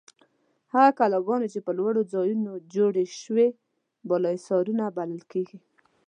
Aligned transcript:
هغه 0.73 0.91
کلاګانې 0.99 1.47
چې 1.53 1.59
په 1.65 1.71
لوړو 1.79 2.01
ځایونو 2.13 2.51
جوړې 2.75 3.05
شوې 3.21 3.47
بالاحصارونه 4.07 4.83
بلل 4.97 5.21
کیږي. 5.31 5.57